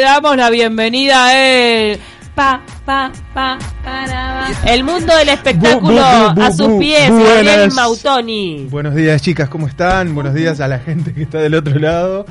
[0.00, 1.98] Damos la bienvenida a él.
[2.34, 4.70] Pa, pa, pa, para, pa.
[4.72, 7.10] El mundo del espectáculo Bu- bu- bu- a sus bu- pies.
[7.10, 8.66] Gabriel Mautoni.
[8.70, 10.14] Buenos días, chicas, ¿cómo están?
[10.14, 12.26] Buenos días a la gente que está del otro lado.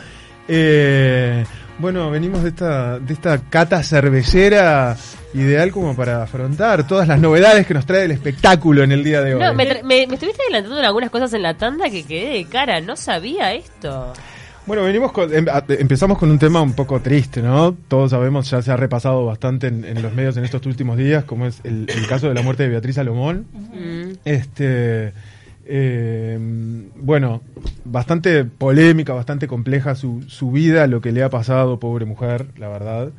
[0.48, 1.44] Eh,
[1.80, 4.96] bueno, venimos de esta, de esta cata cervecera
[5.34, 9.22] ideal como para afrontar todas las novedades que nos trae el espectáculo en el día
[9.22, 9.42] de hoy.
[9.42, 12.80] No, me- me estuviste adelantando en algunas cosas en la tanda que quedé de cara,
[12.80, 14.14] no sabía esto.
[14.68, 17.74] Bueno, venimos con, em- a- empezamos con un tema un poco triste, ¿no?
[17.88, 21.24] Todos sabemos, ya se ha repasado bastante en, en los medios en estos últimos días,
[21.24, 23.46] como es el, el caso de la muerte de Beatriz Salomón.
[24.26, 25.14] Este,
[25.66, 26.38] eh,
[26.98, 27.42] bueno,
[27.86, 32.68] bastante polémica, bastante compleja su, su vida, lo que le ha pasado, pobre mujer, la
[32.68, 33.10] verdad.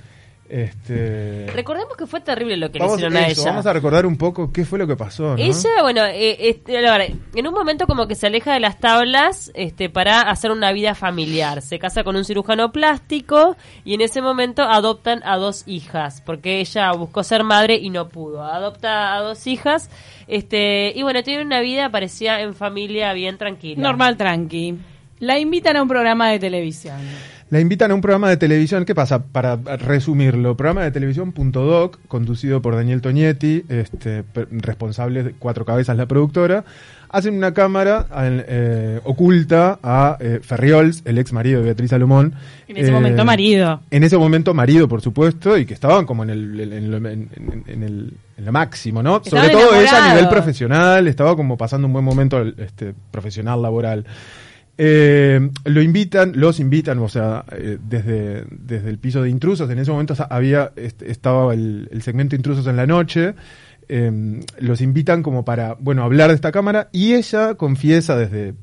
[0.49, 3.51] Este, Recordemos que fue terrible lo que vamos, le hicieron a eso, ella.
[3.51, 5.37] vamos a recordar un poco qué fue lo que pasó, ¿no?
[5.37, 8.81] Ella, bueno, eh, este, la verdad, en un momento como que se aleja de las
[8.81, 11.61] tablas este, para hacer una vida familiar.
[11.61, 16.61] Se casa con un cirujano plástico y en ese momento adoptan a dos hijas, porque
[16.61, 18.43] ella buscó ser madre y no pudo.
[18.43, 19.91] Adopta a dos hijas
[20.29, 23.83] este, y bueno, tiene una vida, parecía en familia bien tranquila.
[23.83, 24.79] Normal, tranqui.
[25.21, 26.97] La invitan a un programa de televisión.
[27.51, 29.25] La invitan a un programa de televisión, ¿qué pasa?
[29.25, 35.65] Para resumirlo, programa de televisión punto doc, conducido por Daniel Toñetti, este, responsable de Cuatro
[35.65, 36.65] Cabezas, la productora,
[37.09, 42.35] hacen una cámara eh, oculta a eh, Ferriols, el ex marido de Beatriz Salomón.
[42.69, 43.81] En ese Eh, momento, marido.
[43.91, 47.31] En ese momento marido, por supuesto, y que estaban como en el, en, lo- en-
[47.67, 49.23] el, en lo máximo, ¿no?
[49.25, 53.63] Estaban Sobre todo ella a nivel profesional, estaba como pasando un buen momento este, profesional,
[53.63, 54.05] laboral.
[54.81, 59.69] Eh, lo invitan, los invitan, o sea, eh, desde, desde el piso de intrusos.
[59.71, 63.35] En ese momento había est- estaba el, el segmento intrusos en la noche.
[63.89, 68.55] eh, los invitan como para, bueno, hablar de esta cámara y ella confiesa desde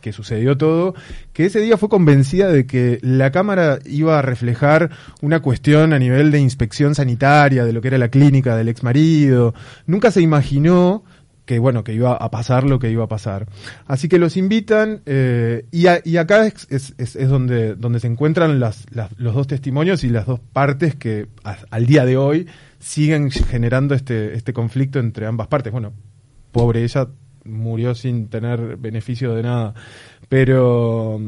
[0.00, 0.94] que sucedió todo,
[1.32, 5.98] que ese día fue convencida de que la cámara iba a reflejar una cuestión a
[5.98, 9.54] nivel de inspección sanitaria, de lo que era la clínica del ex marido.
[9.86, 11.04] Nunca se imaginó
[11.48, 13.46] que bueno, que iba a pasar lo que iba a pasar.
[13.86, 18.06] Así que los invitan eh, y, a- y acá es, es, es- donde, donde se
[18.06, 21.26] encuentran los dos testimonios y las dos partes que
[21.70, 22.46] al día de hoy
[22.78, 25.72] siguen generando este, este conflicto entre ambas partes.
[25.72, 25.94] Bueno,
[26.52, 27.08] pobre ella
[27.44, 29.72] murió sin tener beneficio de nada.
[30.28, 31.18] Pero,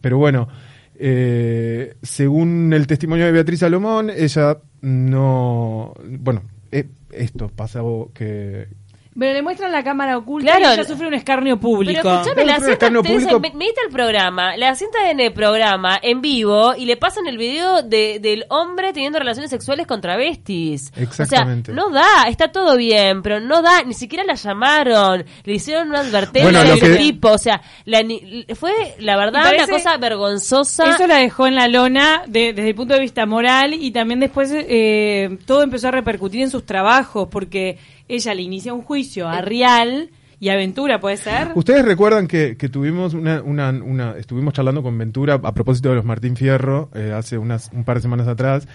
[0.00, 0.46] pero bueno,
[0.94, 8.68] eh, según el testimonio de Beatriz Salomón, ella no, bueno, eh, esto pasó que,
[9.18, 10.70] Pero le muestran la cámara oculta Claro.
[10.72, 12.00] y ella sufre un escarnio público.
[12.02, 15.32] Pero escuchame, la escarnio te dicen, público- "Ve- medita el programa, la sientan en el
[15.32, 20.00] programa, en vivo, y le pasan el video de, del hombre teniendo relaciones sexuales con
[20.02, 20.92] travestis.
[20.96, 21.72] Exactamente.
[21.72, 25.52] O sea, no da, está todo bien, pero no da, ni siquiera la llamaron, le
[25.54, 29.16] hicieron una advertencia Bueno, de lo ese que- tipo, o sea, la ni- fue la
[29.16, 30.90] verdad una cosa vergonzosa.
[30.90, 34.20] Eso la dejó en la lona de- desde el punto de vista moral y también
[34.20, 37.78] después eh, todo empezó a repercutir en sus trabajos porque
[38.08, 41.52] ella le inicia un juicio a Rial y Aventura, ¿puede ser?
[41.54, 45.94] Ustedes recuerdan que, que tuvimos una, una, una- estuvimos charlando con Ventura a propósito de
[45.96, 48.68] los Martín Fierro eh, hace unas un par de semanas atrás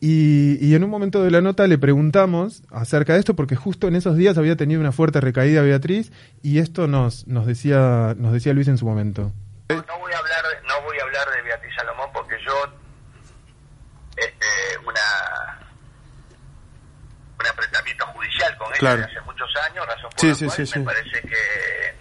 [0.00, 3.88] y, y en un momento de la nota le preguntamos acerca de esto porque justo
[3.88, 8.32] en esos días había tenido una fuerte recaída Beatriz y esto nos nos decía nos
[8.32, 9.32] decía Luis en su momento.
[9.70, 12.52] No voy a hablar, de- no voy a hablar de Beatriz Salomón porque yo
[14.16, 14.46] este,
[14.86, 15.37] una un
[17.58, 19.04] enfrentamiento judicial con ella Claro.
[19.04, 20.80] hace muchos años, razón por Sí, la sí, cual sí, me sí.
[20.80, 21.42] parece que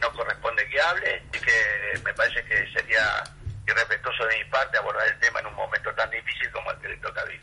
[0.02, 3.24] no corresponde que hable y que me parece que sería
[3.68, 6.88] irrespetuoso de mi parte abordar el tema en un momento tan difícil como el que
[6.90, 7.42] le toca vivir.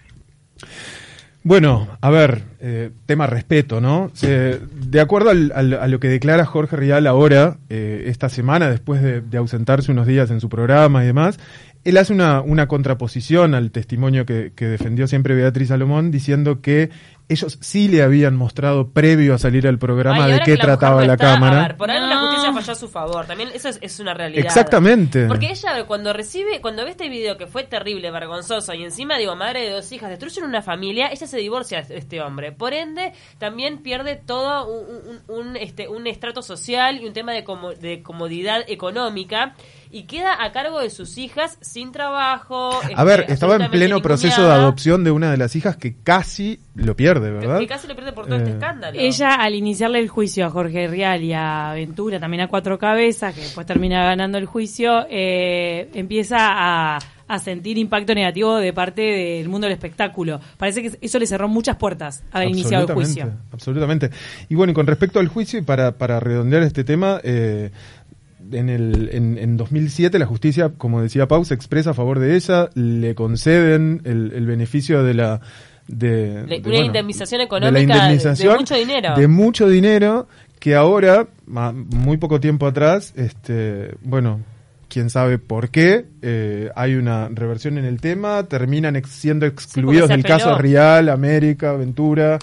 [1.47, 4.11] Bueno, a ver, eh, tema respeto, ¿no?
[4.23, 9.03] De acuerdo al- al- a lo que declara Jorge Rial ahora, eh, esta semana, después
[9.03, 11.39] de, de ausentarse unos días en su programa y demás,
[11.85, 16.89] él hace una, una contraposición al testimonio que, que defendió siempre Beatriz Salomón, diciendo que
[17.29, 21.05] ellos sí le habían mostrado previo a salir al programa Ay, de qué la trataba
[21.07, 21.62] la a cámara.
[21.62, 23.27] ver, por ahora la justicia falló a su favor.
[23.27, 24.45] También eso es, es una realidad.
[24.45, 25.27] Exactamente.
[25.27, 29.34] Porque ella cuando recibe, cuando ve este video que fue terrible, vergonzoso y encima digo
[29.37, 32.53] madre de dos hijas, destruyen una familia, ella se divorcia de este hombre.
[32.53, 37.33] Por ende, también pierde todo un, un- un, este un estrato social y un tema
[37.33, 39.54] de, como- de comodidad económica
[39.95, 42.81] y queda a cargo de sus hijas sin trabajo.
[42.83, 45.95] A este, ver, estaba en pleno proceso de adopción de una de las hijas que
[46.03, 47.61] casi lo pierde, ¿verdad?
[47.61, 48.99] Que casi lo pierde por todo este Eh, escándalo.
[48.99, 53.37] Ella, al iniciarle el juicio a Jorge Rial y a Ventura, también a Cuatro Cabezas,
[53.37, 56.99] que después termina ganando el juicio, eh, empieza a,
[57.29, 60.41] a sentir impacto negativo de parte del mundo del espectáculo.
[60.57, 63.31] Parece que eso le cerró muchas puertas haber iniciado el juicio.
[63.53, 64.11] Absolutamente.
[64.49, 67.71] Y bueno, y con respecto al juicio, y para, para redondear este tema, eh,
[68.53, 72.35] en, el, en, en 2007 la justicia, como decía Pau, se expresa a favor de
[72.37, 75.41] ella, le conceden el, el beneficio de la...
[75.87, 79.15] De, una indemnización de económica la de- mucho dinero.
[79.17, 84.41] de mucho dinero que ahora, muy poco tiempo atrás, este, bueno,
[84.89, 90.07] quién sabe por qué, eh, hay una reversión en el tema, terminan ex- siendo excluidos
[90.07, 90.39] se del apeló.
[90.39, 92.39] caso Real, América, Ventura,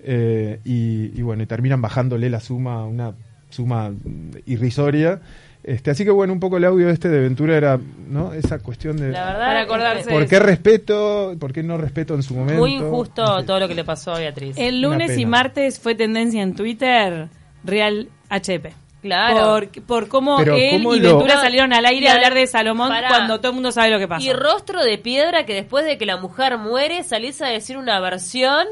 [0.00, 3.14] eh, y, y bueno, y terminan bajándole la suma, una
[3.52, 5.20] suma mm, irrisoria.
[5.64, 7.78] Este, así que bueno, un poco el audio este de Ventura era,
[8.08, 8.32] ¿no?
[8.34, 12.24] Esa cuestión de La verdad, Para acordarse por qué respeto, por qué no respeto en
[12.24, 12.60] su momento.
[12.60, 14.56] muy injusto todo lo que le pasó a Beatriz.
[14.58, 17.28] El lunes y martes fue tendencia en Twitter
[17.62, 18.72] Real HP.
[19.02, 19.46] Claro.
[19.74, 22.34] Por, por cómo Pero él cómo y lo- Ventura salieron al aire a a- hablar
[22.34, 23.08] de Salomón pará.
[23.08, 24.24] cuando todo el mundo sabe lo que pasa.
[24.24, 27.98] Y rostro de piedra que después de que la mujer muere salís a decir una
[28.00, 28.66] versión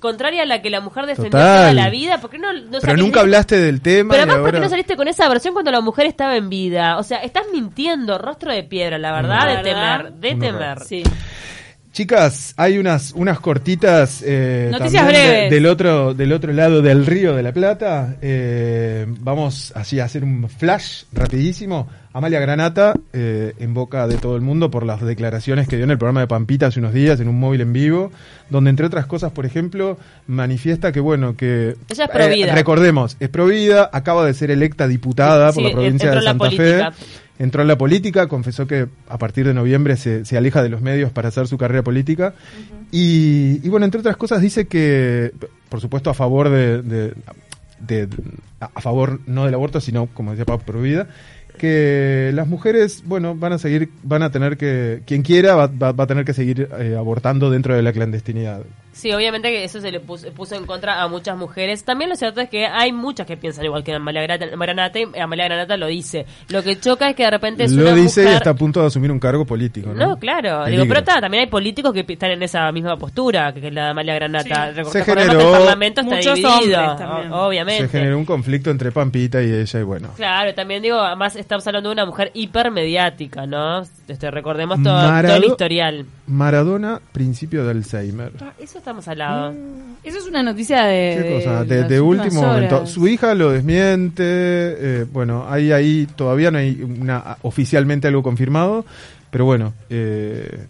[0.00, 1.60] contraria a la que la mujer defendió Total.
[1.60, 2.18] toda la vida.
[2.20, 4.10] ¿Por qué no, no Pero nunca hablaste del tema.
[4.12, 6.48] Pero además, ¿por qué ahora- no saliste con esa versión cuando la mujer estaba en
[6.48, 6.98] vida?
[6.98, 9.96] O sea, estás mintiendo, rostro de piedra, la verdad, de verdad.
[10.04, 10.80] temer, de temer.
[10.80, 11.02] Sí.
[12.02, 15.50] Chicas, hay unas, unas cortitas eh, Noticias de- breves.
[15.50, 18.14] del otro del otro lado del río de la Plata.
[18.22, 21.88] Eh, vamos así a hacer un flash rapidísimo.
[22.12, 25.90] Amalia Granata, eh, en boca de todo el mundo por las declaraciones que dio en
[25.90, 28.12] el programa de Pampita hace unos días en un móvil en vivo,
[28.48, 29.98] donde entre otras cosas, por ejemplo,
[30.28, 32.54] manifiesta que bueno que Ella es provida.
[32.54, 36.50] recordemos, es provida, acaba de ser electa diputada Sí, por la provincia de la Santa
[36.52, 36.80] Fe.
[37.38, 40.80] Entró en la política, confesó que a partir de noviembre se, se aleja de los
[40.80, 42.34] medios para hacer su carrera política.
[42.90, 45.32] y, y bueno, entre otras cosas dice que,
[45.68, 47.14] por supuesto, a favor de, de-
[47.80, 48.08] de-
[48.60, 51.06] a favor no del aborto, sino, como decía Pablo, pro vida,
[51.58, 55.92] que las mujeres, bueno, van a seguir, van a tener que, quien quiera va, va-
[55.92, 58.62] va a tener que seguir eh, abortando dentro de la clandestinidad.
[58.98, 61.84] Sí, obviamente que eso se le puso, puso en contra a muchas mujeres.
[61.84, 65.44] También lo cierto es que hay muchas que piensan igual que Amalia Granata, y Amalia
[65.44, 66.26] Granata lo dice.
[66.48, 68.80] Lo que choca es que de repente es Lo una dice y está a punto
[68.80, 70.04] de asumir un cargo político, ¿no?
[70.08, 70.64] No, claro.
[70.64, 70.82] Peligro.
[70.82, 73.90] Digo, pero ta, también hay políticos que están en esa misma postura que, la de
[73.90, 74.74] Amalia Granata.
[74.86, 76.96] Se generó- el Parlamento está Muchos dividido,
[77.30, 77.82] obviamente.
[77.84, 80.08] Se generó un conflicto entre Pampita y ella y bueno.
[80.16, 83.82] Claro, también digo, además estamos hablando de una mujer hipermediática, ¿no?
[84.08, 86.06] Este, recordemos todo, Marado- todo el historial.
[86.26, 88.32] Maradona, principio de Alzheimer.
[88.40, 89.58] Ah, Eso estamos hablando.
[90.02, 91.18] Eso es una noticia de.
[91.22, 91.64] ¿Qué cosa?
[91.64, 92.54] De, las de últimas último horas.
[92.72, 92.86] momento.
[92.86, 94.22] Su hija lo desmiente.
[94.24, 98.84] eh, bueno, hay ahí todavía no hay una, oficialmente algo confirmado.
[99.30, 100.64] Pero bueno, eh,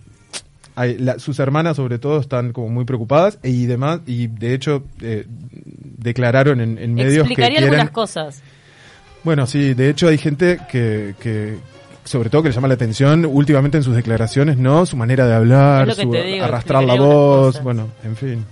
[0.74, 4.00] hay- la- sus hermanas sobre todo están como muy preocupadas y demás.
[4.06, 5.26] Y de hecho eh,
[5.98, 7.68] declararon en, en medios que Explicaría quieren...
[7.74, 8.42] algunas cosas.
[9.22, 11.56] Bueno, sí, de hecho hay gente que, que
[12.08, 14.86] sobre todo que le llama la atención últimamente en sus declaraciones, ¿no?
[14.86, 18.44] Su manera de hablar, su digo, arrastrar la voz, bueno, en fin.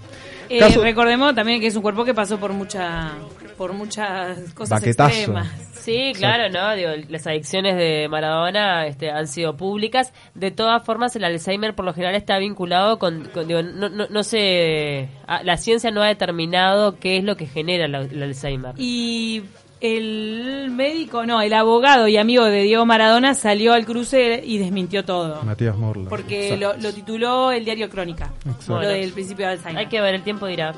[0.48, 3.10] Eh, Caso- Recordemos también que es un cuerpo que pasó por mucha,
[3.58, 5.10] por muchas cosas Baquetazo.
[5.14, 5.48] extremas.
[5.80, 6.74] Sí, claro, ¿no?
[6.74, 10.12] Digo, las adicciones de Maradona este, han sido públicas.
[10.34, 14.06] De todas formas, el Alzheimer por lo general está vinculado con, con- digo, no, no,
[14.08, 18.22] no sé, ah, la ciencia no ha determinado qué es lo que genera la- el
[18.22, 18.74] Alzheimer.
[18.78, 19.42] Y
[19.80, 25.04] el médico, no, el abogado y amigo de Diego Maradona salió al cruce y desmintió
[25.04, 25.42] todo.
[25.42, 26.08] Matías Morla.
[26.08, 28.32] Porque lo, lo tituló el diario Crónica.
[28.46, 28.80] Exacto.
[28.82, 29.78] Lo del principio de Alzheimer.
[29.78, 30.74] Hay que ver, el tiempo dirá.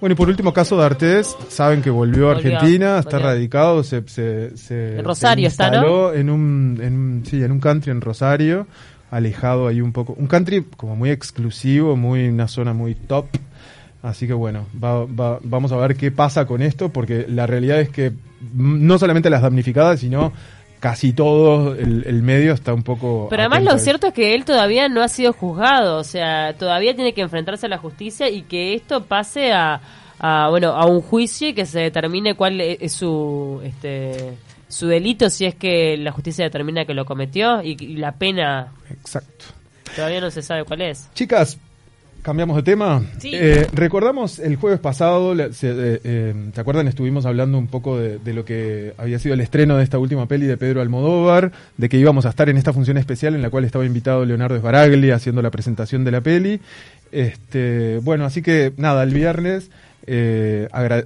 [0.00, 3.82] Bueno, y por último, caso de Artés, saben que volvió a Volvió, Argentina, está radicado,
[3.84, 5.76] se, se, se- En Rosario se está, ¿no?
[5.76, 8.66] instaló en un, en un- sí, en un country en Rosario,
[9.10, 13.26] alejado ahí un poco, un country como muy exclusivo, muy una zona muy top.
[14.02, 17.80] Así que bueno, va- va- vamos a ver qué pasa con esto, porque la realidad
[17.80, 18.12] es que
[18.54, 20.32] no solamente las damnificadas, sino
[20.80, 23.26] casi todo el, el medio está un poco...
[23.28, 26.94] Pero además lo cierto es que él todavía no ha sido juzgado, o sea, todavía
[26.94, 29.82] tiene que enfrentarse a la justicia y que esto pase a,
[30.18, 34.34] a, bueno, a un juicio y que se determine cuál e- es su este
[34.68, 38.68] su delito si es que la justicia determina que lo cometió y, y la pena
[38.88, 39.46] Exacto.
[39.96, 41.10] todavía no se sabe cuál es.
[41.12, 41.58] Chicas,
[42.22, 43.02] cambiamos de tema.
[43.18, 43.30] Sí.
[43.34, 46.88] Eh, recordamos el jueves pasado, se- eh, eh, ¿te acuerdan?
[46.88, 50.26] Estuvimos hablando un poco de, de lo que había sido el estreno de esta última
[50.26, 53.50] peli de Pedro Almodóvar, de que íbamos a estar en esta función especial en la
[53.50, 56.60] cual estaba invitado Leonardo Sbaragli haciendo la presentación de la peli.
[57.12, 59.70] Este, bueno, así que nada, el viernes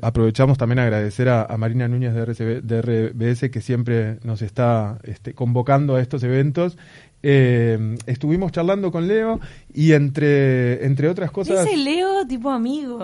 [0.02, 4.42] aprovechamos también a agradecer a, a Marina Núñez de, RCB de RBS que siempre nos
[4.42, 6.76] está este, convocando a estos eventos.
[7.26, 9.40] Eh, estuvimos charlando con Leo
[9.72, 11.66] y entre, entre otras cosas...
[11.66, 12.98] Ese Leo tipo amigo.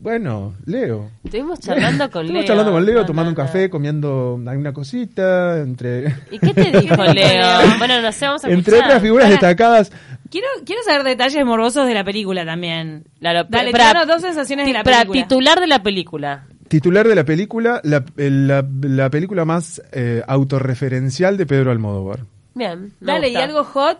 [0.00, 1.10] Bueno, Leo.
[1.22, 2.40] Estuvimos charlando con Leo.
[2.40, 3.44] Estuvimos charlando con Leo, No, tomando no, un no.
[3.46, 7.46] café, comiendo alguna cosita, entre, ¿Y qué te dijo Leo?
[7.78, 8.84] Bueno, no sé, vamos a entre escuchar.
[8.90, 9.92] otras figuras destacadas.
[10.28, 13.04] Quiero, quiero saber detalles morbosos de la película también.
[13.20, 15.22] Claro, Dale, para- dos sensaciones de la Para película.
[15.22, 16.46] titular de la película.
[16.68, 22.20] titular de la película, la, la- la película más eh, autorreferencial de Pedro Almodóvar.
[22.54, 22.92] Bien.
[23.00, 23.98] me Dale, ¿y algo hot?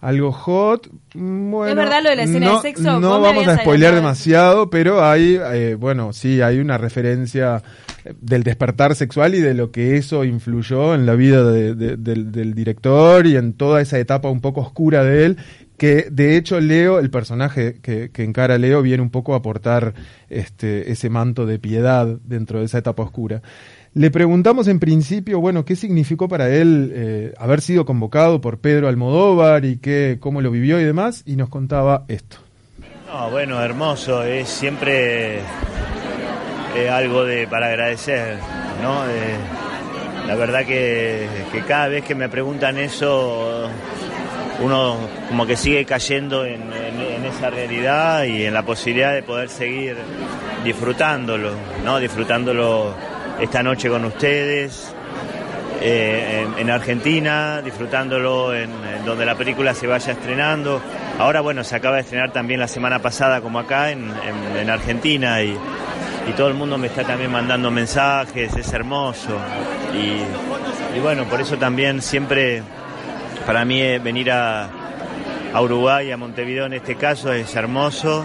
[0.00, 3.00] Algo hot, mm, bueno, ¿Es verdad lo de la escena no, de sexo?
[3.00, 7.62] No vamos a spoilear demasiado, pero hay, eh, bueno, sí, hay una referencia
[8.20, 12.30] del despertar sexual y de lo que eso influyó en la vida de- de- del,
[12.30, 15.38] del director y en toda esa etapa un poco oscura de él,
[15.78, 19.94] que de hecho Leo, el personaje que, que encara Leo, viene un poco a aportar
[20.28, 23.42] este, ese manto de piedad dentro de esa etapa oscura.
[23.96, 28.88] Le preguntamos en principio, bueno, qué significó para él eh, haber sido convocado por Pedro
[28.88, 32.36] Almodóvar y qué, cómo lo vivió y demás, y nos contaba esto.
[33.10, 35.36] No, bueno, hermoso, es siempre
[36.76, 38.36] eh, algo de para agradecer,
[38.82, 39.06] ¿no?
[39.08, 39.34] Eh,
[40.26, 41.26] la verdad que,
[41.66, 43.66] cada vez que me preguntan eso,
[44.62, 44.98] uno
[45.30, 49.48] como que sigue cayendo en, en- en esa realidad y en la posibilidad de poder
[49.48, 49.96] seguir
[50.64, 51.98] disfrutándolo, ¿no?
[51.98, 52.94] Disfrutándolo
[53.40, 54.92] esta noche con ustedes,
[55.80, 60.80] eh, en, en Argentina, disfrutándolo en, en donde la película se vaya estrenando.
[61.18, 64.70] Ahora, bueno, se acaba de estrenar también la semana pasada como acá en, en- en
[64.70, 65.56] Argentina y,
[66.28, 69.38] y todo el mundo me está también mandando mensajes, es hermoso.
[69.94, 72.62] Y, y bueno, por eso también siempre
[73.46, 74.68] para mí eh, venir a,
[75.52, 78.24] a Uruguay, a Montevideo en este caso, es hermoso.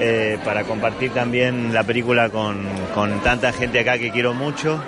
[0.00, 4.82] Eh, para compartir también la película con, con tanta gente acá que quiero mucho.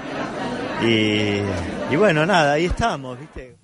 [0.82, 1.38] Y,
[1.90, 3.56] y bueno, nada, ahí estamos, ¿viste?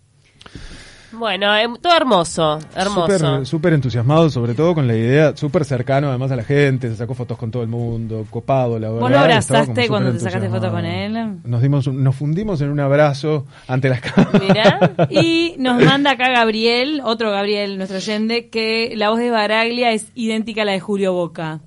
[1.13, 3.19] Bueno, em, todo hermoso, hermoso.
[3.19, 6.97] Súper súper entusiasmado, sobre todo con la idea, súper cercano además a la gente, se
[6.97, 9.01] sacó fotos con todo el mundo, copado, la verdad.
[9.01, 11.39] ¿Vos lo abrazaste cuando te sacaste foto con él?
[11.45, 14.41] Nos, dimos un- nos fundimos en un abrazo ante las cámaras.
[14.43, 14.79] Mirá.
[15.11, 20.07] Y nos manda acá Gabriel, otro Gabriel, nuestro oyente, que la voz de Baraglia es
[20.15, 21.61] idéntica a la de Julio Boca.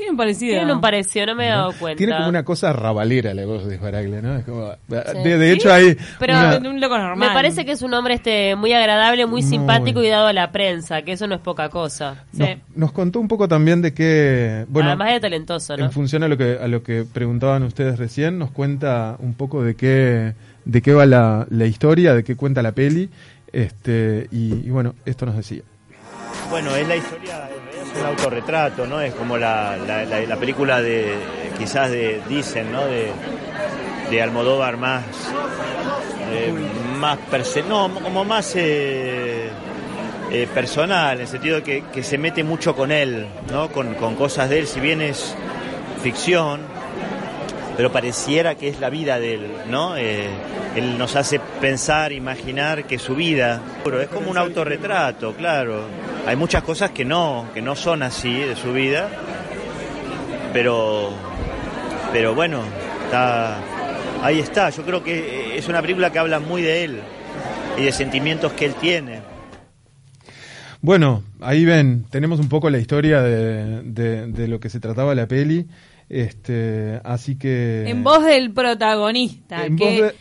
[0.00, 0.54] Tienen parecido.
[0.56, 1.98] Tiene un parecido, no me he dado cuenta.
[1.98, 4.36] Tiene como una cosa rabalera la voz de Baraglia, ¿no?
[4.36, 4.94] Es como- Sí.
[5.22, 7.28] de, de hecho hay Pero una- un loco normal.
[7.28, 9.50] Me parece que es un hombre este muy agradable, muy, Muy.
[9.50, 12.24] simpático y dado a la prensa, que eso no es poca cosa.
[12.34, 12.44] Sí.
[12.74, 15.84] nos, contó un poco también de que, bueno, Además de talentoso, ¿no?
[15.84, 19.62] en función a lo que a lo que preguntaban ustedes recién, nos cuenta un poco
[19.62, 20.32] de qué
[20.64, 23.10] de qué va la, la historia, de qué cuenta la peli,
[23.52, 25.62] este y, y bueno, esto nos decía.
[26.50, 27.48] Bueno, es la historia,
[27.98, 29.00] un autorretrato, ¿no?
[29.00, 31.14] Es como la, la- la- la película de,
[31.58, 32.84] quizás de, dicen, ¿no?
[32.86, 33.10] De,
[34.10, 35.04] de Almodóvar más,
[36.32, 36.52] eh,
[36.98, 37.18] más,
[37.68, 39.48] no, como más eh,
[40.32, 43.68] eh, personal, en el sentido que, que se mete mucho con él, ¿no?
[43.70, 45.34] Con, con cosas de él, si bien es
[46.02, 46.60] ficción,
[47.80, 49.96] pero pareciera que es la vida de él, ¿no?
[49.96, 50.28] Eh,
[50.76, 53.62] él nos hace pensar, imaginar que su vida,
[54.02, 55.86] es como un autorretrato, claro.
[56.26, 59.08] Hay muchas cosas que no, que no son así de su vida,
[60.52, 61.08] pero,
[62.12, 62.60] pero bueno,
[63.06, 63.56] está,
[64.22, 64.68] ahí está.
[64.68, 67.00] Yo creo que es una película que habla muy de él
[67.78, 69.22] y de sentimientos que él tiene.
[70.82, 75.26] Bueno, ahí ven, tenemos un poco la historia de, de lo que se trataba la
[75.26, 75.66] peli,
[76.10, 79.64] este, así que En voz del protagonista.
[79.64, 80.14] En que voz de-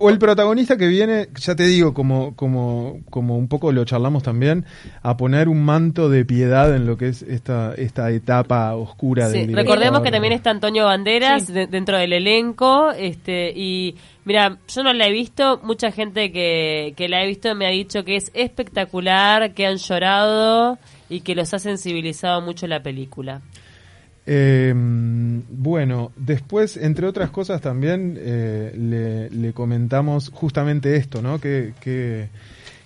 [0.00, 4.22] o- el protagonista que viene, ya te digo, como, como, como un poco lo charlamos
[4.22, 4.64] también,
[5.02, 9.32] a poner un manto de piedad en lo que es esta, esta etapa oscura Sí,
[9.38, 9.64] del director.
[9.76, 11.52] recordemos que también está Antonio Banderas Sí.
[11.52, 16.94] de- dentro del elenco este y mira yo no la he visto mucha gente que,
[16.96, 20.78] que la he visto me ha dicho que es espectacular que han llorado
[21.10, 23.42] y que los ha sensibilizado mucho la película
[24.26, 31.38] Eh, bueno, después, entre otras cosas, también eh, le, comentamos justamente esto, ¿no?
[31.40, 32.28] Que, que,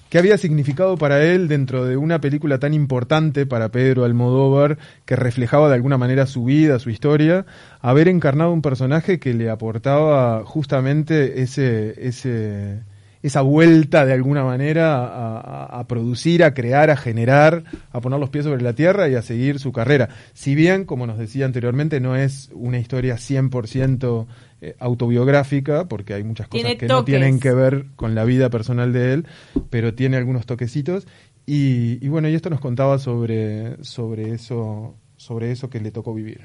[0.09, 5.17] que había significado para él dentro de una película tan importante para Pedro Almodóvar, que
[5.17, 7.47] reflejaba de alguna manera su vida, su historia,
[7.81, 12.81] haber encarnado un personaje que le aportaba justamente ese, ese,
[13.23, 18.19] esa vuelta de alguna manera a, a- a producir, a crear, a generar, a poner
[18.21, 20.09] los pies sobre la tierra y a seguir su carrera.
[20.35, 24.27] Si bien, como nos decía anteriormente, no es una historia 100%
[24.61, 28.51] eh, autobiográfica, porque hay muchas cosas Tiene que no tienen que ver con la vida
[28.51, 29.27] personal de él,
[29.71, 31.07] pero tiene algunos toquecitos.
[31.47, 36.13] Y, y bueno, y esto nos contaba sobre, sobre, eso, sobre eso que le tocó
[36.13, 36.43] vivir.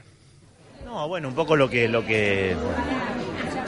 [0.86, 2.56] No, bueno, un poco lo que lo que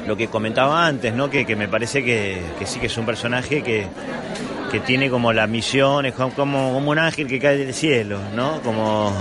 [0.07, 1.29] lo que comentaba antes, ¿no?
[1.29, 3.87] Que, que me parece que, sí que es un personaje que,
[4.71, 8.61] que tiene como la misión, es como, como, un ángel que cae del cielo, ¿no?
[8.61, 9.13] Como,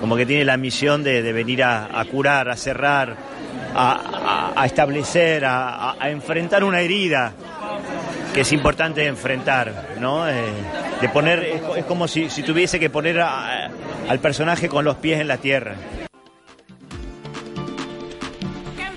[0.00, 3.16] como que tiene la misión de, de venir a, a curar, a cerrar,
[3.74, 7.32] a, a- establecer, a, enfrentar una herida
[8.34, 10.28] que es importante enfrentar, ¿no?
[10.28, 10.32] Eh,
[11.00, 15.20] de poner, es, es como si, si tuviese que poner al personaje con los pies
[15.20, 15.74] en la tierra.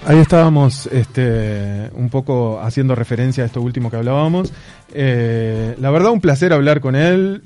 [0.05, 4.51] Ahí estábamos este, un poco haciendo referencia a esto último que hablábamos.
[4.93, 7.43] Eh, la verdad, un placer hablar con él.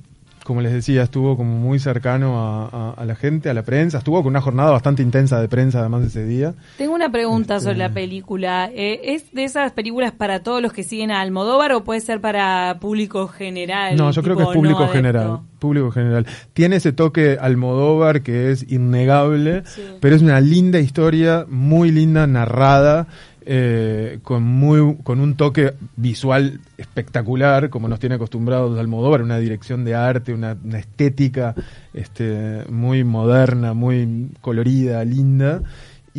[0.47, 3.97] Como les decía, estuvo como muy cercano a, a- a la gente, a la prensa.
[3.97, 6.53] Estuvo con una jornada bastante intensa de prensa además de ese día.
[6.77, 8.71] Tengo una pregunta Este- sobre la película.
[8.73, 12.21] Eh, ¿Es de esas películas para todos los que siguen a Almodóvar o puede ser
[12.21, 13.97] para público general?
[13.97, 15.39] No, yo creo que es público no general.
[15.59, 16.25] Público general.
[16.53, 19.81] Tiene ese toque Almodóvar que es innegable, Sí.
[19.99, 23.07] pero es una linda historia, muy linda, narrada,
[23.49, 29.85] eh, con muy, con un toque visual espectacular, como nos tiene acostumbrados Almodóvar, una dirección
[29.85, 31.55] de arte, una, estética
[31.93, 35.61] este, muy moderna, muy colorida, linda.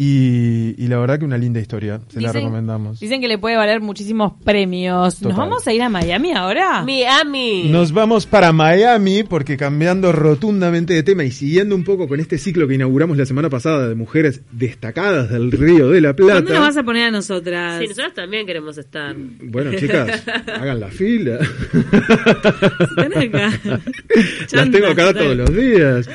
[0.01, 3.01] Y, y la verdad que una linda historia, se la recomendamos.
[3.01, 5.17] Dicen que le puede valer muchísimos premios.
[5.17, 5.31] Total.
[5.31, 6.85] ¿Nos vamos a ir a Miami ahora?
[6.85, 7.65] Miami.
[7.69, 12.39] Nos vamos para Miami porque cambiando rotundamente de tema y siguiendo un poco con este
[12.39, 16.43] ciclo que inauguramos la semana pasada de mujeres destacadas del Río de la ¿Dónde nos
[16.43, 16.61] Plata.
[16.61, 17.81] vas a poner a nosotras?
[17.81, 19.17] Sí, nosotros también queremos estar.
[19.17, 21.41] Bueno, chicas, hagan la fila.
[22.81, 23.61] Están acá.
[24.53, 26.09] Las tengo acá todos los días.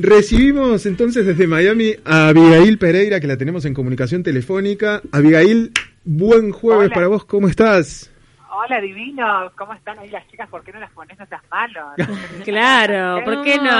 [0.00, 5.02] Recibimos entonces desde Miami a Abigail Pereira, que la tenemos en comunicación telefónica.
[5.12, 5.72] Abigail,
[6.04, 6.94] buen jueves Hola.
[6.94, 8.10] para vos, ¿cómo estás?
[8.50, 9.50] Hola, divino.
[9.56, 10.48] ¿Cómo están ahí las chicas?
[10.48, 11.18] ¿Por qué no las pones?
[11.18, 11.92] No seas malo.
[12.44, 13.70] Claro, ¿por qué no?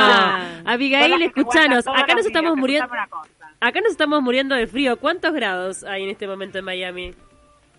[0.64, 1.86] Abigail, escuchanos.
[1.86, 2.88] Acá nos estamos muriendo.
[3.60, 4.96] Acá nos estamos muriendo de frío.
[4.98, 7.14] ¿Cuántos grados hay en este momento en Miami?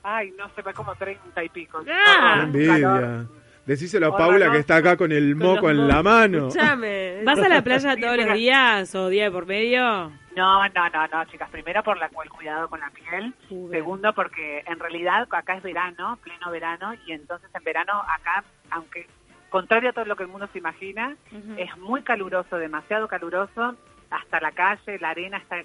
[0.04, 1.84] Ay, no sé, va como treinta y pico.
[1.90, 2.48] Ah.
[2.52, 3.43] Calor.
[3.66, 4.52] Decíselo a Hola, Paula no.
[4.52, 6.48] que está acá con el Con moco en la mano.
[6.50, 7.24] Escuchame.
[7.24, 8.36] ¿Vas a la playa Sí, todos los mira.
[8.36, 9.82] días o día de por medio?
[10.36, 11.50] No, no, no, no, chicas.
[11.50, 13.34] Primero por la, el cuidado con la piel.
[13.72, 19.08] Segundo porque en realidad acá es verano, pleno verano, y entonces en verano acá, aunque
[19.50, 21.16] contrario a todo lo que el mundo se imagina,
[21.58, 23.76] es muy caluroso, demasiado caluroso.
[24.10, 25.56] Hasta la calle, la arena está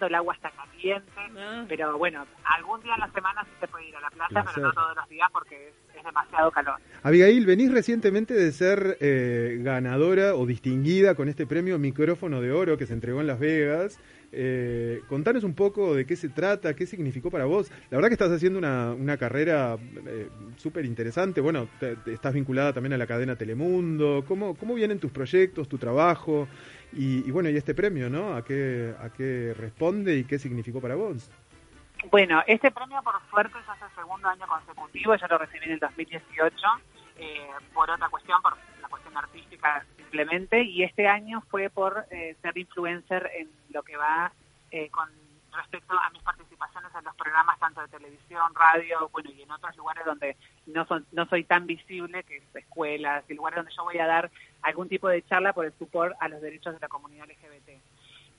[0.00, 1.10] el agua está caliente.
[1.38, 1.64] Ah.
[1.68, 4.52] Pero bueno, algún día a la semana sí se puede ir a la playa, Placer.
[4.54, 6.76] pero no todos los días porque es, es demasiado calor.
[7.02, 12.76] Abigail, venís recientemente de ser eh, ganadora o distinguida con este premio Micrófono de Oro
[12.76, 14.00] que se entregó en Las Vegas.
[14.38, 17.72] Eh, contanos un poco de qué se trata, qué significó para vos.
[17.90, 21.40] La verdad que estás haciendo una, carrera eh, súper interesante.
[21.40, 24.26] Bueno, te- estás vinculada también a la cadena Telemundo.
[24.28, 26.48] ¿Cómo, ¿Cómo vienen tus proyectos, tu trabajo?
[26.92, 28.36] Y, bueno, y este premio, ¿no?
[28.36, 31.30] ¿A qué, ¿A qué responde y qué significó para vos?
[32.10, 35.78] Bueno, este premio por suerte es el segundo año consecutivo, yo lo recibí en el
[35.78, 36.54] 2018,
[37.18, 38.54] eh, por otra cuestión, por
[39.16, 44.32] artística simplemente, y este año fue por eh, ser influencer en lo que va
[44.70, 45.08] eh, con
[45.52, 49.74] respecto a mis participaciones en los programas tanto de televisión, radio, bueno, y en otros
[49.76, 53.84] lugares donde no, son, no soy tan visible, que es escuelas y lugares donde yo
[53.84, 54.30] voy a dar
[54.62, 57.95] algún tipo de charla por el support a los derechos de la comunidad LGBT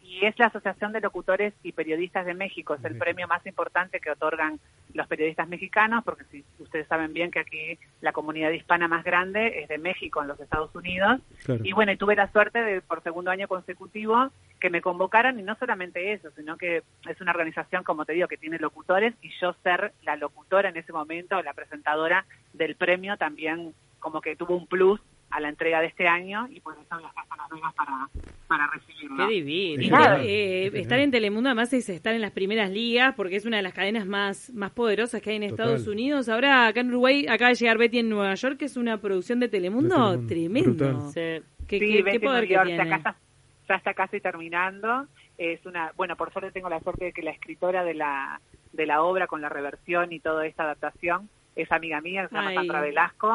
[0.07, 2.75] y es la Asociación de Locutores y Periodistas de México.
[2.75, 4.57] Es el premio más importante que otorgan
[4.93, 9.59] los periodistas mexicanos, porque si ustedes saben bien que aquí la comunidad hispana más grande
[9.59, 11.19] es de México, en los Estados Unidos.
[11.43, 11.61] Claro.
[11.63, 15.43] Y bueno, y tuve la suerte de, por segundo año consecutivo, que me convocaran, y
[15.43, 19.29] no solamente eso, sino que es una organización, como te digo, que tiene locutores, y
[19.41, 24.55] yo ser la locutora en ese momento, la presentadora del premio, también como que tuvo
[24.55, 28.07] un plus a la entrega de este año, y por eso Las Vegas para,
[28.47, 29.27] para recibirlo.
[29.27, 29.87] Qué divino.
[29.89, 30.23] Claro.
[30.25, 33.57] eh, Qué estar en Telemundo además es estar en las primeras ligas porque es una
[33.57, 35.65] de las cadenas más, más poderosas que hay en Total.
[35.67, 36.29] Estados Unidos.
[36.29, 39.39] Ahora acá en Uruguay acaba de llegar Betty en Nueva York, que es una producción
[39.39, 40.75] de Telemundo, De Telemundo.
[40.75, 41.09] tremendo.
[41.11, 41.43] Sí.
[41.67, 42.89] ¿Qué, Sí, qué- Betty qué poder que York, tiene?
[42.89, 43.15] Ya, está,
[43.67, 45.07] ya está casi terminando.
[45.37, 48.39] Es una, bueno, por suerte tengo la suerte de que la escritora de la
[48.73, 52.49] de la obra con la reversión y toda esta adaptación es amiga mía, se llama
[52.49, 53.31] Ay, Sandra Velasco.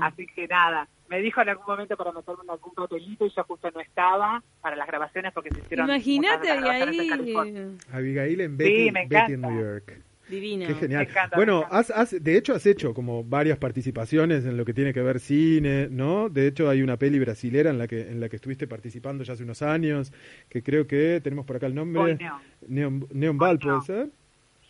[0.00, 3.44] Así que nada, me dijo en algún momento para meterme en algún papelito y yo
[3.44, 6.50] justo no estaba para las grabaciones porque se hicieron Imagínate.
[7.92, 9.40] Abigail en Betty, me Betty en.
[9.42, 10.00] New York.
[10.28, 10.66] divina.
[10.66, 11.04] Qué genial.
[11.04, 14.64] Me encanta, bueno, me has, has- de hecho has hecho como varias participaciones en lo
[14.64, 16.28] que tiene que ver cine, ¿no?
[16.30, 19.34] De hecho hay una peli brasilera en la que en la que estuviste participando ya
[19.34, 20.12] hace unos años,
[20.48, 22.14] que creo que tenemos por acá el nombre.
[22.16, 22.40] Neon.
[22.68, 24.08] Neon, Neon Ball, ¿puede ser?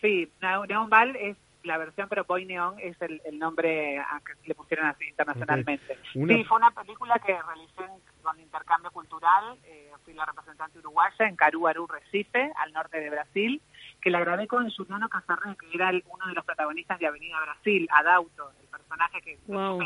[0.00, 4.20] Sí, Neo- Neon Ball es la versión, pero Boy Neon es el, el nombre a
[4.24, 5.98] que le pusieron así internacionalmente.
[6.14, 9.58] Una- Sí, fue una película que realicé en- con intercambio cultural.
[9.64, 13.62] eh, fui la representante uruguaya en Caruaru, Recife, al norte de Brasil,
[14.02, 17.40] que la grabé con Juliano Casarre, que era el- uno de los protagonistas de Avenida
[17.40, 19.78] Brasil, Adauto, el personaje que Wow.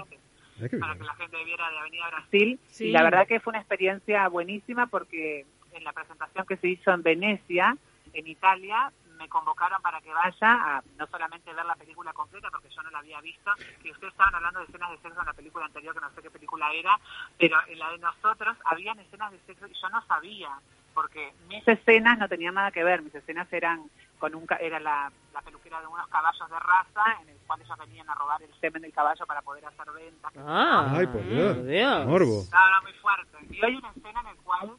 [0.80, 2.58] Para que la gente viera de Avenida Brasil.
[2.66, 2.86] Sí.
[2.88, 6.90] Y la verdad que fue una experiencia buenísima porque en la presentación que se hizo
[6.90, 7.76] en Venecia,
[8.12, 10.32] en Italia, me convocaron para que vaya
[10.76, 13.50] a no solamente ver la película completa, porque yo no la había visto,
[13.82, 16.22] que ustedes estaban hablando de escenas de sexo en la película anterior, que no sé
[16.22, 16.98] qué película era,
[17.36, 20.50] pero en la de nosotros habían escenas de sexo y yo no sabía,
[20.94, 24.80] porque mis escenas no tenían nada que ver, mis escenas eran con un ca- era
[24.80, 28.42] la, la peluquera de unos caballos de raza, en el cual ellos venían a robar
[28.42, 30.32] el semen del caballo para poder hacer ventas.
[30.38, 31.64] Ah, Ay, por Dios.
[31.66, 32.06] Dios.
[32.06, 32.42] Morbo.
[32.52, 33.38] No, no, muy fuerte.
[33.50, 34.76] Y hay una escena en la cual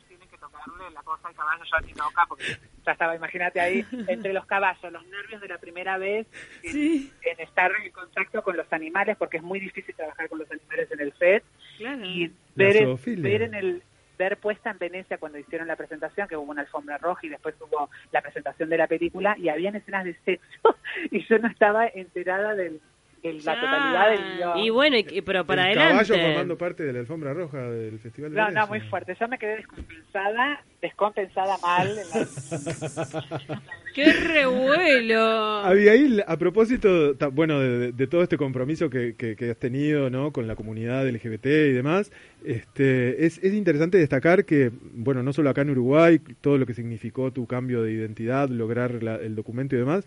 [0.63, 2.43] tocarle la cosa al caballo, yo ni loca, porque
[2.85, 6.27] ya estaba, imagínate ahí, entre los caballos, los nervios de la primera vez,
[6.63, 7.13] en, Sí.
[7.23, 10.91] en estar en contacto con los animales, porque es muy difícil trabajar con los animales
[10.91, 11.43] en el FED,
[11.77, 12.05] Claro.
[12.05, 13.83] y ver, ver en el
[14.17, 17.55] ver puesta en Venecia cuando hicieron la presentación, que hubo una alfombra roja y después
[17.61, 20.75] hubo la presentación de la película, y habían escenas de sexo,
[21.11, 22.81] y yo no estaba enterada del,
[23.23, 24.57] de la totalidad del guion.
[24.59, 26.07] Y bueno, y- pero para el adelante.
[26.07, 28.65] caballo formando parte de la alfombra roja del Festival de No, no, Venecia.
[28.67, 29.15] muy fuerte.
[29.19, 31.87] Yo me quedé descompensada, descompensada mal.
[31.89, 33.61] en la-
[34.03, 35.19] ¡Qué revuelo!
[35.65, 40.31] Abigail, a propósito, bueno, de, todo este compromiso que, que- que has tenido, ¿no?
[40.31, 42.11] Con la comunidad LGBT y demás,
[42.45, 46.73] este, es, es interesante destacar que, bueno, no solo acá en Uruguay, todo lo que
[46.73, 50.05] significó tu cambio de identidad, lograr la- el documento y demás,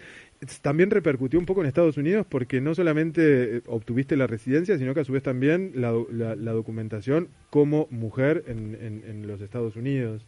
[0.60, 4.92] también repercutió un poco en Estados Unidos porque no solamente eh, obtuviste la residencia, sino
[4.94, 9.40] que a su vez también la, la- la documentación como mujer en, en- en los
[9.40, 10.26] Estados Unidos.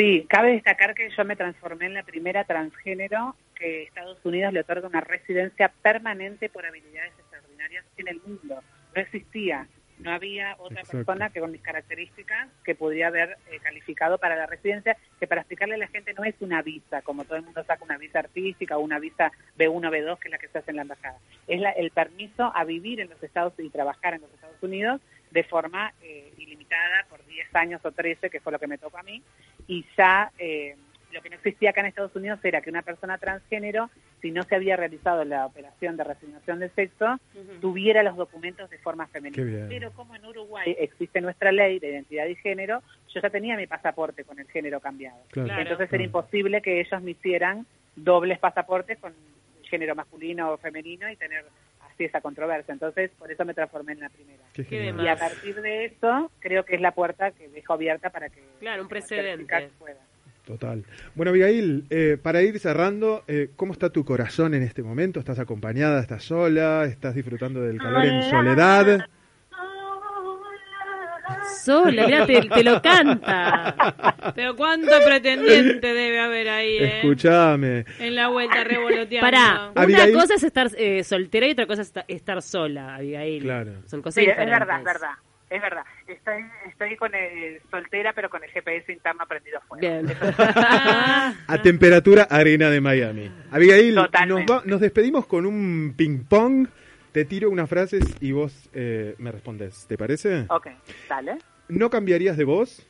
[0.00, 4.60] Sí, cabe destacar que yo me transformé en la primera transgénero que Estados Unidos le
[4.60, 8.62] otorga una residencia permanente por habilidades extraordinarias en el mundo.
[8.96, 9.66] No existía,
[9.98, 10.96] no había otra Exacto.
[11.04, 15.42] persona que con mis características que podría haber eh, calificado para la residencia, que para
[15.42, 18.20] explicarle a la gente no es una visa, como todo el mundo saca una visa
[18.20, 21.18] artística o una visa B1, B2, que es la que se hace en la embajada.
[21.46, 24.62] Es la- el permiso a vivir en los Estados Unidos y trabajar en los Estados
[24.62, 28.78] Unidos de forma eh, ilimitada por 10 años o 13, que fue lo que me
[28.78, 29.22] tocó a mí,
[29.66, 30.76] y ya eh,
[31.12, 33.90] lo que no existía acá en Estados Unidos era que una persona transgénero,
[34.20, 37.18] si no se había realizado la operación de resignación de sexo,
[37.60, 39.66] tuviera los documentos de forma femenina.
[39.68, 43.66] Pero como en Uruguay existe nuestra ley de identidad y género, yo ya tenía mi
[43.66, 45.18] pasaporte con el género cambiado.
[45.30, 45.48] Claro.
[45.48, 45.62] Claro.
[45.62, 47.66] Entonces era imposible que ellos me hicieran
[47.96, 49.12] dobles pasaportes con
[49.64, 51.44] género masculino o femenino y tener
[52.06, 52.72] esa controversia.
[52.72, 54.42] Entonces, por eso me transformé en la primera.
[54.52, 55.02] Qué Qué.
[55.02, 58.40] Y a partir de eso, creo que es la puerta que dejo abierta para que
[58.60, 59.70] Claro, un precedente.
[59.78, 59.98] pueda.
[60.44, 60.84] Total.
[61.14, 65.20] Bueno, Abigail, eh, para ir cerrando, eh, ¿cómo está tu corazón en este momento?
[65.20, 66.00] ¿Estás acompañada?
[66.00, 66.86] ¿Estás sola?
[66.86, 69.06] ¿Estás disfrutando del calor en soledad?
[71.64, 74.32] Sola, mira, te, te lo canta.
[74.34, 76.96] Pero cuánto pretendiente debe haber ahí, ¿eh?
[76.98, 77.84] Escúchame.
[77.98, 79.20] En la vuelta revoloteando.
[79.26, 82.96] Pará, una Abigail- cosa es estar eh, soltera y otra cosa es esta- estar sola,
[82.96, 83.42] Abigail.
[83.42, 83.72] Claro.
[83.86, 84.58] Son cosas Sí, es diferentes.
[84.58, 85.10] verdad, es verdad.
[85.50, 85.82] Es verdad.
[86.06, 89.80] Estoy, estoy con el soltera, pero con el GPS interno prendido a fuego.
[89.80, 90.06] Bien.
[90.38, 93.30] Ah, A temperatura arena de Miami.
[93.50, 96.68] Abigail, nos, va- nos despedimos con un ping-pong.
[97.12, 99.86] Te tiro unas frases y vos eh, me respondes.
[99.86, 100.46] ¿Te parece?
[100.48, 100.68] Ok,
[101.08, 101.38] dale.
[101.68, 102.86] ¿No cambiarías de voz?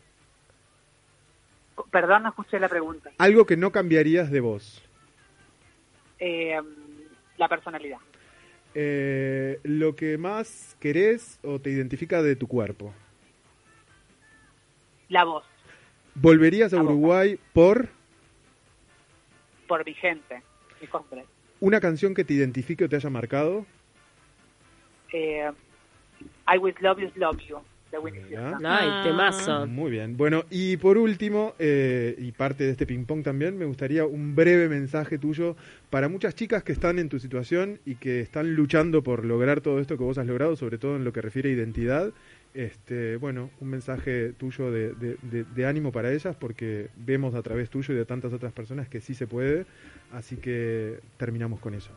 [1.91, 3.11] Perdón, no escuché la pregunta.
[3.19, 4.83] Algo que no cambiarías de vos.
[6.19, 6.59] Eh,
[7.39, 7.99] la personalidad.
[8.75, 12.93] Eh, lo que más querés o te identifica de tu cuerpo.
[15.09, 15.45] La voz,
[16.15, 16.95] ¿Volverías a La boca.
[16.95, 17.89] Uruguay por
[19.67, 20.43] por vigente.
[20.81, 21.25] Mi cosplay.
[21.61, 23.65] una canción que te identifique o te haya marcado?
[25.13, 25.51] Eh,
[26.55, 27.59] I Will Love You, Love You,
[27.93, 28.37] de.
[28.37, 28.67] Houston.
[28.67, 29.03] Ay, Ah.
[29.05, 29.67] temazo.
[29.67, 30.17] Muy bien.
[30.17, 34.69] Bueno, y por último, eh, y parte de este ping-pong también, me gustaría un breve
[34.69, 35.57] mensaje tuyo
[35.91, 39.81] para muchas chicas que están en tu situación y que están luchando por lograr todo
[39.81, 42.13] esto que vos has logrado, sobre todo en lo que refiere a identidad.
[42.53, 47.43] Este, bueno, un mensaje tuyo de, de- de- de ánimo para ellas, porque vemos a
[47.43, 49.67] través tuyo y de tantas otras personas que sí se puede.
[50.13, 51.91] Así que terminamos con eso.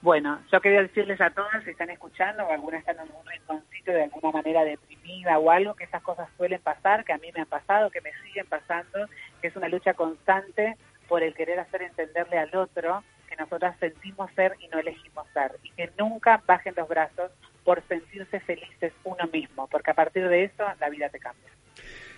[0.00, 3.90] Bueno, yo quería decirles a todas, si están escuchando o alguna están en un rinconcito
[3.90, 7.40] de alguna manera deprimida o algo, que esas cosas suelen pasar, que a mí me
[7.40, 9.08] han pasado, que me siguen pasando,
[9.40, 10.76] que es una lucha constante
[11.08, 15.52] por el querer hacer entenderle al otro que nosotras sentimos ser y no elegimos ser,
[15.62, 17.32] y que nunca bajen los brazos
[17.64, 21.50] por sentirse felices uno mismo, porque a partir de eso la vida te cambia.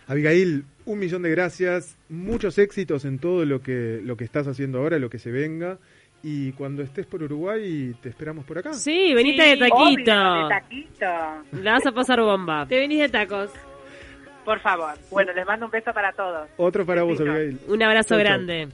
[0.06, 4.78] Abigail, un millón de gracias, muchos éxitos en todo lo que, lo que estás haciendo
[4.78, 5.78] ahora, lo que se venga.
[6.22, 8.74] Y cuando estés por Uruguay, te esperamos por acá.
[8.74, 10.12] Sí, venite de taquito.
[10.12, 11.06] Obvio, de taquito.
[11.62, 12.66] La vas a pasar bomba.
[12.66, 13.50] te venís de tacos.
[14.44, 14.94] Por favor.
[15.10, 16.48] Bueno, les mando un beso para todos.
[16.56, 17.20] Otro para vos.
[17.20, 17.58] Abigail.
[17.68, 18.24] Un abrazo Chau, chau.
[18.24, 18.68] grande.